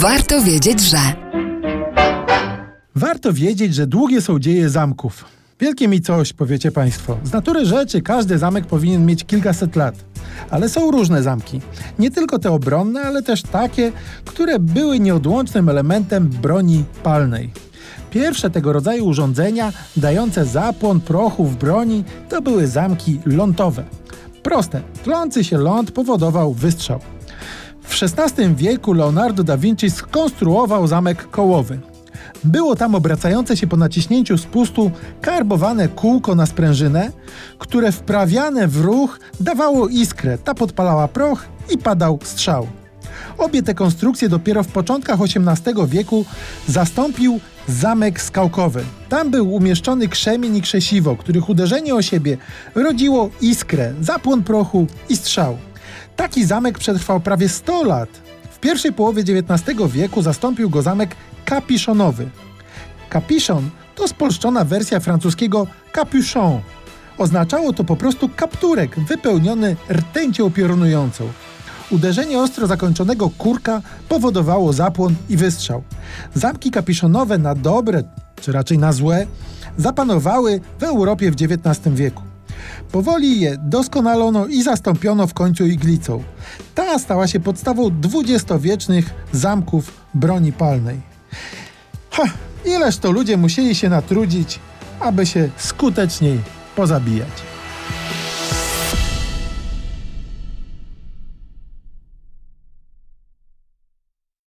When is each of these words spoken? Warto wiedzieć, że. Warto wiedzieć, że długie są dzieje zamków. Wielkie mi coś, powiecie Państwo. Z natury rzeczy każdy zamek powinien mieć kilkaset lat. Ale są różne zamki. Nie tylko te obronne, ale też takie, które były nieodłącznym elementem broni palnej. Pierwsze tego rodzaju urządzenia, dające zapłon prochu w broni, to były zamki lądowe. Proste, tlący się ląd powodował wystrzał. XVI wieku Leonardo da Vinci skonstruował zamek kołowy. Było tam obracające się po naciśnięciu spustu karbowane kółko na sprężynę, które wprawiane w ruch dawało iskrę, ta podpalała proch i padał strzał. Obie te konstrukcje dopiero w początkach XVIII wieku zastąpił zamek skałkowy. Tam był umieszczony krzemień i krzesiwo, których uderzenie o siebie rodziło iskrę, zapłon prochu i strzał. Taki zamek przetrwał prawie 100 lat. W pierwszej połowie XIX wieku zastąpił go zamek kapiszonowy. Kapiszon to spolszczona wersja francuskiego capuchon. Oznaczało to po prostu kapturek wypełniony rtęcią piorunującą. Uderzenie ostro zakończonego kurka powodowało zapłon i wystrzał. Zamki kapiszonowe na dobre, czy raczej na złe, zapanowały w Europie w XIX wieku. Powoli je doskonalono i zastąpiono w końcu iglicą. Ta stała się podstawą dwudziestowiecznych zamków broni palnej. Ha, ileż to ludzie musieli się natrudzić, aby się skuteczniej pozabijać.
Warto 0.00 0.42
wiedzieć, 0.42 0.80
że. 0.80 0.98
Warto 2.94 3.32
wiedzieć, 3.32 3.74
że 3.74 3.86
długie 3.86 4.20
są 4.20 4.38
dzieje 4.38 4.68
zamków. 4.68 5.24
Wielkie 5.60 5.88
mi 5.88 6.00
coś, 6.00 6.32
powiecie 6.32 6.72
Państwo. 6.72 7.18
Z 7.24 7.32
natury 7.32 7.66
rzeczy 7.66 8.02
każdy 8.02 8.38
zamek 8.38 8.66
powinien 8.66 9.06
mieć 9.06 9.24
kilkaset 9.24 9.76
lat. 9.76 9.94
Ale 10.50 10.68
są 10.68 10.90
różne 10.90 11.22
zamki. 11.22 11.60
Nie 11.98 12.10
tylko 12.10 12.38
te 12.38 12.50
obronne, 12.50 13.02
ale 13.02 13.22
też 13.22 13.42
takie, 13.42 13.92
które 14.24 14.58
były 14.58 15.00
nieodłącznym 15.00 15.68
elementem 15.68 16.28
broni 16.28 16.84
palnej. 17.02 17.52
Pierwsze 18.10 18.50
tego 18.50 18.72
rodzaju 18.72 19.06
urządzenia, 19.06 19.72
dające 19.96 20.44
zapłon 20.44 21.00
prochu 21.00 21.44
w 21.44 21.56
broni, 21.56 22.04
to 22.28 22.42
były 22.42 22.66
zamki 22.66 23.20
lądowe. 23.26 23.84
Proste, 24.42 24.80
tlący 25.04 25.44
się 25.44 25.58
ląd 25.58 25.90
powodował 25.90 26.54
wystrzał. 26.54 27.00
XVI 28.02 28.54
wieku 28.54 28.92
Leonardo 28.92 29.44
da 29.44 29.56
Vinci 29.56 29.90
skonstruował 29.90 30.86
zamek 30.86 31.30
kołowy. 31.30 31.78
Było 32.44 32.76
tam 32.76 32.94
obracające 32.94 33.56
się 33.56 33.66
po 33.66 33.76
naciśnięciu 33.76 34.38
spustu 34.38 34.90
karbowane 35.20 35.88
kółko 35.88 36.34
na 36.34 36.46
sprężynę, 36.46 37.10
które 37.58 37.92
wprawiane 37.92 38.68
w 38.68 38.80
ruch 38.80 39.20
dawało 39.40 39.88
iskrę, 39.88 40.38
ta 40.38 40.54
podpalała 40.54 41.08
proch 41.08 41.44
i 41.74 41.78
padał 41.78 42.18
strzał. 42.22 42.66
Obie 43.38 43.62
te 43.62 43.74
konstrukcje 43.74 44.28
dopiero 44.28 44.62
w 44.62 44.68
początkach 44.68 45.18
XVIII 45.20 45.86
wieku 45.86 46.24
zastąpił 46.68 47.40
zamek 47.68 48.22
skałkowy. 48.22 48.84
Tam 49.08 49.30
był 49.30 49.54
umieszczony 49.54 50.08
krzemień 50.08 50.56
i 50.56 50.62
krzesiwo, 50.62 51.16
których 51.16 51.48
uderzenie 51.48 51.94
o 51.94 52.02
siebie 52.02 52.36
rodziło 52.74 53.30
iskrę, 53.40 53.94
zapłon 54.00 54.42
prochu 54.42 54.86
i 55.08 55.16
strzał. 55.16 55.56
Taki 56.16 56.44
zamek 56.44 56.78
przetrwał 56.78 57.20
prawie 57.20 57.48
100 57.48 57.84
lat. 57.84 58.08
W 58.50 58.58
pierwszej 58.58 58.92
połowie 58.92 59.22
XIX 59.22 59.78
wieku 59.88 60.22
zastąpił 60.22 60.70
go 60.70 60.82
zamek 60.82 61.16
kapiszonowy. 61.44 62.28
Kapiszon 63.08 63.70
to 63.94 64.08
spolszczona 64.08 64.64
wersja 64.64 65.00
francuskiego 65.00 65.66
capuchon. 65.94 66.60
Oznaczało 67.18 67.72
to 67.72 67.84
po 67.84 67.96
prostu 67.96 68.28
kapturek 68.28 69.00
wypełniony 69.00 69.76
rtęcią 69.90 70.50
piorunującą. 70.50 71.28
Uderzenie 71.90 72.38
ostro 72.38 72.66
zakończonego 72.66 73.30
kurka 73.38 73.82
powodowało 74.08 74.72
zapłon 74.72 75.14
i 75.28 75.36
wystrzał. 75.36 75.82
Zamki 76.34 76.70
kapiszonowe 76.70 77.38
na 77.38 77.54
dobre, 77.54 78.02
czy 78.40 78.52
raczej 78.52 78.78
na 78.78 78.92
złe, 78.92 79.26
zapanowały 79.76 80.60
w 80.78 80.82
Europie 80.82 81.30
w 81.30 81.34
XIX 81.34 81.94
wieku. 81.94 82.29
Powoli 82.92 83.40
je 83.40 83.56
doskonalono 83.58 84.46
i 84.46 84.62
zastąpiono 84.62 85.26
w 85.26 85.34
końcu 85.34 85.66
iglicą. 85.66 86.22
Ta 86.74 86.98
stała 86.98 87.26
się 87.26 87.40
podstawą 87.40 88.00
dwudziestowiecznych 88.00 89.10
zamków 89.32 89.92
broni 90.14 90.52
palnej. 90.52 91.00
Ha, 92.10 92.22
ileż 92.64 92.96
to 92.96 93.10
ludzie 93.10 93.36
musieli 93.36 93.74
się 93.74 93.88
natrudzić, 93.88 94.58
aby 95.00 95.26
się 95.26 95.48
skuteczniej 95.56 96.40
pozabijać. 96.76 97.49